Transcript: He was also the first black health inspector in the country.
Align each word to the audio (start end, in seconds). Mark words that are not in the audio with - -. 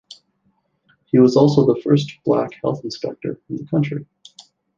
He 1.11 1.19
was 1.19 1.37
also 1.37 1.63
the 1.63 1.79
first 1.83 2.11
black 2.25 2.49
health 2.63 2.83
inspector 2.83 3.39
in 3.51 3.57
the 3.57 3.65
country. 3.67 4.07